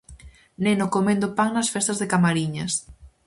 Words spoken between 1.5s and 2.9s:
nas festas de Camariñas.